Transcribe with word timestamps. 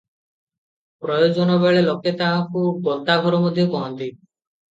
ପ୍ରୟୋଜନବେଳେ 1.05 1.83
ଲୋକେ 1.89 2.15
ତାହାକୁ 2.23 2.65
ଗନ୍ତାଘର 2.89 3.43
ମଧ୍ୟ 3.45 3.69
କହନ୍ତି। 3.77 4.11